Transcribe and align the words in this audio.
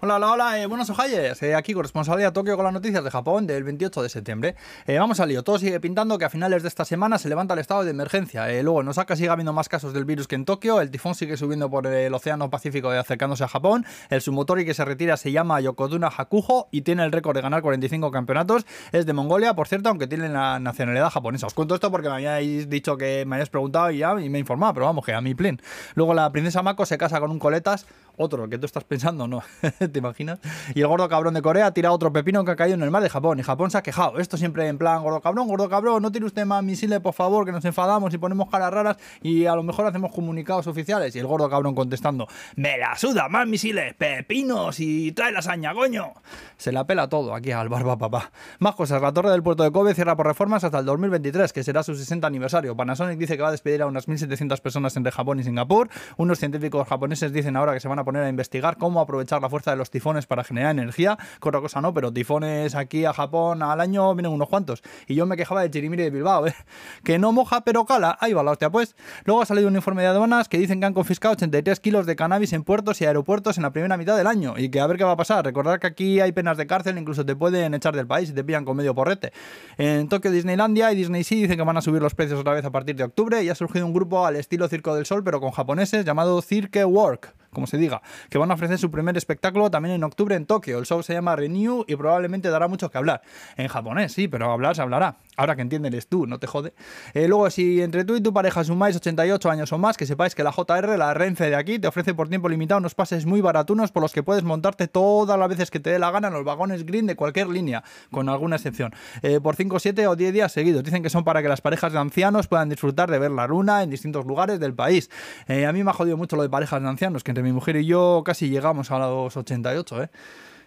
Hola, 0.00 0.16
hola, 0.16 0.32
hola, 0.32 0.60
eh, 0.60 0.66
buenos 0.66 0.90
ojalles. 0.90 1.40
Eh, 1.42 1.54
aquí 1.54 1.72
corresponsalía 1.72 2.28
a 2.28 2.32
Tokio 2.32 2.56
con 2.56 2.64
las 2.64 2.74
noticias 2.74 3.04
de 3.04 3.10
Japón 3.12 3.46
del 3.46 3.62
28 3.62 4.02
de 4.02 4.08
septiembre. 4.08 4.56
Eh, 4.86 4.98
vamos 4.98 5.20
al 5.20 5.28
lío. 5.28 5.44
Todo 5.44 5.56
sigue 5.56 5.78
pintando 5.78 6.18
que 6.18 6.24
a 6.24 6.30
finales 6.30 6.62
de 6.62 6.68
esta 6.68 6.84
semana 6.84 7.16
se 7.16 7.28
levanta 7.28 7.54
el 7.54 7.60
estado 7.60 7.84
de 7.84 7.92
emergencia. 7.92 8.50
Eh, 8.50 8.64
luego 8.64 8.80
en 8.80 8.88
Osaka 8.88 9.14
sigue 9.14 9.28
habiendo 9.28 9.52
más 9.52 9.68
casos 9.68 9.94
del 9.94 10.04
virus 10.04 10.26
que 10.26 10.34
en 10.34 10.44
Tokio. 10.44 10.80
El 10.80 10.90
tifón 10.90 11.14
sigue 11.14 11.36
subiendo 11.36 11.70
por 11.70 11.86
el 11.86 12.12
Océano 12.12 12.50
Pacífico 12.50 12.92
y 12.92 12.96
acercándose 12.96 13.44
a 13.44 13.48
Japón. 13.48 13.86
El 14.10 14.20
sumotori 14.20 14.64
que 14.64 14.74
se 14.74 14.84
retira 14.84 15.16
se 15.16 15.30
llama 15.30 15.60
Yokoduna 15.60 16.08
Hakujo 16.08 16.66
y 16.72 16.82
tiene 16.82 17.04
el 17.04 17.12
récord 17.12 17.36
de 17.36 17.42
ganar 17.42 17.62
45 17.62 18.10
campeonatos. 18.10 18.66
Es 18.90 19.06
de 19.06 19.12
Mongolia, 19.12 19.54
por 19.54 19.68
cierto, 19.68 19.90
aunque 19.90 20.08
tiene 20.08 20.28
la 20.28 20.58
nacionalidad 20.58 21.10
japonesa. 21.10 21.46
Os 21.46 21.54
cuento 21.54 21.76
esto 21.76 21.92
porque 21.92 22.08
me 22.08 22.16
habíais 22.16 22.68
dicho 22.68 22.96
que 22.96 23.24
me 23.26 23.36
habíais 23.36 23.50
preguntado 23.50 23.92
y 23.92 23.98
ya 23.98 24.12
me 24.14 24.24
he 24.24 24.40
informado, 24.40 24.74
pero 24.74 24.86
vamos, 24.86 25.04
que 25.04 25.14
a 25.14 25.20
mi 25.20 25.36
plin. 25.36 25.62
Luego 25.94 26.14
la 26.14 26.30
princesa 26.32 26.62
Mako 26.62 26.84
se 26.84 26.98
casa 26.98 27.20
con 27.20 27.30
un 27.30 27.38
coletas, 27.38 27.86
otro 28.16 28.48
que 28.48 28.58
tú 28.58 28.66
estás 28.66 28.84
pensando, 28.84 29.28
¿no? 29.28 29.42
¿Te 29.92 29.98
imaginas? 29.98 30.38
Y 30.74 30.80
el 30.80 30.86
gordo 30.86 31.08
cabrón 31.08 31.34
de 31.34 31.42
Corea 31.42 31.70
tira 31.72 31.92
otro 31.92 32.12
pepino 32.12 32.44
que 32.44 32.50
ha 32.50 32.56
caído 32.56 32.74
en 32.74 32.82
el 32.82 32.90
mar 32.90 33.02
de 33.02 33.10
Japón. 33.10 33.38
Y 33.38 33.42
Japón 33.42 33.70
se 33.70 33.78
ha 33.78 33.82
quejado. 33.82 34.18
Esto 34.18 34.36
siempre 34.36 34.66
en 34.68 34.78
plan, 34.78 35.02
gordo 35.02 35.20
cabrón, 35.20 35.48
gordo 35.48 35.68
cabrón, 35.68 36.02
no 36.02 36.10
tiene 36.10 36.26
usted 36.26 36.44
más 36.44 36.62
misiles, 36.62 37.00
por 37.00 37.14
favor, 37.14 37.44
que 37.44 37.52
nos 37.52 37.64
enfadamos 37.64 38.12
y 38.14 38.18
ponemos 38.18 38.48
caras 38.50 38.72
raras 38.72 38.96
y 39.22 39.46
a 39.46 39.54
lo 39.54 39.62
mejor 39.62 39.86
hacemos 39.86 40.12
comunicados 40.12 40.66
oficiales. 40.66 41.14
Y 41.16 41.18
el 41.18 41.26
gordo 41.26 41.48
cabrón 41.48 41.74
contestando, 41.74 42.26
me 42.56 42.78
la 42.78 42.96
suda, 42.96 43.28
más 43.28 43.46
misiles, 43.46 43.94
pepinos 43.94 44.80
y 44.80 45.12
trae 45.12 45.32
lasaña, 45.32 45.74
coño. 45.74 46.12
Se 46.56 46.72
la 46.72 46.86
pela 46.86 47.08
todo 47.08 47.34
aquí 47.34 47.50
al 47.52 47.68
barba 47.68 47.96
papá. 47.96 48.30
Más 48.58 48.74
cosas, 48.74 49.02
la 49.02 49.12
torre 49.12 49.30
del 49.30 49.42
puerto 49.42 49.62
de 49.62 49.70
Kobe 49.70 49.94
cierra 49.94 50.16
por 50.16 50.26
reformas 50.26 50.64
hasta 50.64 50.78
el 50.78 50.84
2023, 50.84 51.52
que 51.52 51.62
será 51.62 51.82
su 51.82 51.94
60 51.94 52.26
aniversario. 52.26 52.76
Panasonic 52.76 53.18
dice 53.18 53.36
que 53.36 53.42
va 53.42 53.48
a 53.48 53.52
despedir 53.52 53.82
a 53.82 53.86
unas 53.86 54.08
1.700 54.08 54.60
personas 54.60 54.96
entre 54.96 55.12
Japón 55.12 55.40
y 55.40 55.44
Singapur. 55.44 55.88
Unos 56.16 56.38
científicos 56.38 56.86
japoneses 56.88 57.32
dicen 57.32 57.56
ahora 57.56 57.74
que 57.74 57.80
se 57.80 57.88
van 57.88 57.98
a 57.98 58.04
poner 58.04 58.22
a 58.22 58.28
investigar 58.28 58.76
cómo 58.78 59.00
aprovechar 59.00 59.42
la 59.42 59.48
fuerza 59.48 59.72
los 59.76 59.90
tifones 59.90 60.26
para 60.26 60.44
generar 60.44 60.70
energía. 60.70 61.18
Que 61.40 61.48
otra 61.48 61.60
cosa 61.60 61.80
no, 61.80 61.94
pero 61.94 62.12
tifones 62.12 62.74
aquí 62.74 63.04
a 63.04 63.12
Japón 63.12 63.62
al 63.62 63.80
año 63.80 64.14
vienen 64.14 64.32
unos 64.32 64.48
cuantos. 64.48 64.82
Y 65.06 65.14
yo 65.14 65.26
me 65.26 65.36
quejaba 65.36 65.62
de 65.62 65.70
Chirimiri 65.70 66.04
de 66.04 66.10
Bilbao, 66.10 66.46
¿eh? 66.46 66.54
que 67.04 67.18
no 67.18 67.32
moja 67.32 67.62
pero 67.62 67.84
cala. 67.84 68.16
Ahí 68.20 68.32
va 68.32 68.42
la 68.42 68.52
hostia, 68.52 68.70
pues. 68.70 68.96
Luego 69.24 69.42
ha 69.42 69.46
salido 69.46 69.68
un 69.68 69.76
informe 69.76 70.02
de 70.02 70.08
aduanas 70.08 70.48
que 70.48 70.58
dicen 70.58 70.80
que 70.80 70.86
han 70.86 70.94
confiscado 70.94 71.32
83 71.32 71.80
kilos 71.80 72.06
de 72.06 72.16
cannabis 72.16 72.52
en 72.52 72.64
puertos 72.64 73.00
y 73.00 73.06
aeropuertos 73.06 73.56
en 73.56 73.62
la 73.62 73.72
primera 73.72 73.96
mitad 73.96 74.16
del 74.16 74.26
año. 74.26 74.54
Y 74.56 74.68
que 74.68 74.80
a 74.80 74.86
ver 74.86 74.96
qué 74.96 75.04
va 75.04 75.12
a 75.12 75.16
pasar. 75.16 75.44
Recordar 75.44 75.80
que 75.80 75.86
aquí 75.86 76.20
hay 76.20 76.32
penas 76.32 76.56
de 76.56 76.66
cárcel, 76.66 76.98
incluso 76.98 77.24
te 77.24 77.36
pueden 77.36 77.74
echar 77.74 77.94
del 77.94 78.06
país 78.06 78.30
y 78.30 78.32
te 78.32 78.44
pillan 78.44 78.64
con 78.64 78.76
medio 78.76 78.94
porrete. 78.94 79.32
En 79.76 80.08
Tokio, 80.08 80.30
Disneylandia 80.30 80.92
y 80.92 80.96
Disney 80.96 81.24
Sea 81.24 81.38
dicen 81.38 81.56
que 81.56 81.62
van 81.62 81.76
a 81.76 81.82
subir 81.82 82.02
los 82.02 82.14
precios 82.14 82.40
otra 82.40 82.54
vez 82.54 82.64
a 82.64 82.70
partir 82.70 82.96
de 82.96 83.04
octubre 83.04 83.42
y 83.42 83.48
ha 83.48 83.54
surgido 83.54 83.86
un 83.86 83.92
grupo 83.92 84.26
al 84.26 84.36
estilo 84.36 84.68
Circo 84.68 84.94
del 84.94 85.06
Sol, 85.06 85.22
pero 85.24 85.40
con 85.40 85.50
japoneses, 85.50 86.04
llamado 86.04 86.40
Cirque 86.42 86.84
Work 86.84 87.34
como 87.54 87.66
se 87.66 87.78
diga, 87.78 88.02
que 88.28 88.36
van 88.36 88.50
a 88.50 88.54
ofrecer 88.54 88.76
su 88.78 88.90
primer 88.90 89.16
espectáculo 89.16 89.70
también 89.70 89.94
en 89.94 90.04
octubre 90.04 90.34
en 90.34 90.44
Tokio. 90.44 90.78
El 90.78 90.84
show 90.84 91.02
se 91.02 91.14
llama 91.14 91.34
Renew 91.36 91.84
y 91.88 91.96
probablemente 91.96 92.50
dará 92.50 92.68
mucho 92.68 92.90
que 92.90 92.98
hablar. 92.98 93.22
En 93.56 93.68
japonés, 93.68 94.12
sí, 94.12 94.28
pero 94.28 94.52
hablar 94.52 94.76
se 94.76 94.82
hablará. 94.82 95.16
Ahora 95.36 95.56
que 95.56 95.62
entiendes 95.62 96.06
tú, 96.06 96.26
no 96.26 96.38
te 96.38 96.46
jode. 96.46 96.74
Eh, 97.14 97.26
luego, 97.28 97.48
si 97.50 97.80
entre 97.82 98.04
tú 98.04 98.16
y 98.16 98.20
tu 98.20 98.32
pareja 98.32 98.62
sumáis 98.62 98.96
88 98.96 99.50
años 99.50 99.72
o 99.72 99.78
más, 99.78 99.96
que 99.96 100.06
sepáis 100.06 100.34
que 100.34 100.44
la 100.44 100.52
JR, 100.52 100.96
la 100.98 101.14
Renfe 101.14 101.50
de 101.50 101.56
aquí, 101.56 101.78
te 101.78 101.88
ofrece 101.88 102.14
por 102.14 102.28
tiempo 102.28 102.48
limitado 102.48 102.78
unos 102.78 102.94
pases 102.94 103.26
muy 103.26 103.40
baratunos 103.40 103.90
por 103.90 104.02
los 104.02 104.12
que 104.12 104.22
puedes 104.22 104.44
montarte 104.44 104.88
todas 104.88 105.38
las 105.38 105.48
veces 105.48 105.70
que 105.70 105.80
te 105.80 105.90
dé 105.90 105.98
la 105.98 106.10
gana 106.10 106.28
en 106.28 106.34
los 106.34 106.44
vagones 106.44 106.84
green 106.84 107.06
de 107.06 107.16
cualquier 107.16 107.48
línea, 107.48 107.82
con 108.10 108.28
alguna 108.28 108.56
excepción. 108.56 108.92
Eh, 109.22 109.40
por 109.40 109.56
5, 109.56 109.78
7 109.78 110.06
o 110.06 110.16
10 110.16 110.32
días 110.32 110.52
seguidos. 110.52 110.82
Dicen 110.82 111.02
que 111.02 111.10
son 111.10 111.24
para 111.24 111.42
que 111.42 111.48
las 111.48 111.60
parejas 111.60 111.92
de 111.92 111.98
ancianos 111.98 112.48
puedan 112.48 112.68
disfrutar 112.68 113.10
de 113.10 113.18
ver 113.18 113.30
la 113.30 113.46
luna 113.46 113.82
en 113.82 113.90
distintos 113.90 114.26
lugares 114.26 114.60
del 114.60 114.74
país. 114.74 115.10
Eh, 115.46 115.66
a 115.66 115.72
mí 115.72 115.84
me 115.84 115.90
ha 115.90 115.94
jodido 115.94 116.16
mucho 116.16 116.36
lo 116.36 116.42
de 116.42 116.48
parejas 116.48 116.82
de 116.82 116.88
ancianos, 116.88 117.22
que 117.24 117.30
entre 117.30 117.42
mi 117.44 117.52
mujer 117.52 117.76
y 117.76 117.86
yo 117.86 118.22
casi 118.24 118.48
llegamos 118.48 118.90
a 118.90 118.98
los 118.98 119.36
88, 119.36 120.02
¿eh? 120.02 120.10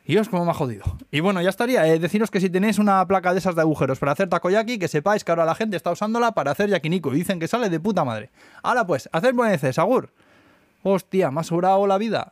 Y 0.05 0.15
os 0.17 0.29
como 0.29 0.45
me 0.45 0.51
ha 0.51 0.53
jodido. 0.53 0.85
Y 1.11 1.19
bueno, 1.19 1.41
ya 1.41 1.49
estaría. 1.49 1.85
Eh, 1.85 1.99
deciros 1.99 2.31
que 2.31 2.39
si 2.39 2.49
tenéis 2.49 2.79
una 2.79 3.05
placa 3.07 3.33
de 3.33 3.39
esas 3.39 3.55
de 3.55 3.61
agujeros 3.61 3.99
para 3.99 4.13
hacer 4.13 4.29
takoyaki, 4.29 4.79
que 4.79 4.87
sepáis 4.87 5.25
que 5.25 5.33
ahora 5.33 5.43
la 5.43 5.53
gente 5.53 5.75
está 5.75 5.91
usándola 5.91 6.31
para 6.31 6.51
hacer 6.51 6.69
yakiniku. 6.69 7.11
Y 7.11 7.17
dicen 7.17 7.41
que 7.41 7.49
sale 7.49 7.69
de 7.69 7.77
puta 7.81 8.05
madre. 8.05 8.29
Ahora 8.63 8.87
pues, 8.87 9.09
hacer 9.11 9.33
bueneces, 9.33 9.75
Sagur. 9.75 10.13
Hostia, 10.81 11.29
me 11.29 11.41
ha 11.41 11.43
sobrado 11.43 11.85
la 11.87 11.97
vida. 11.97 12.31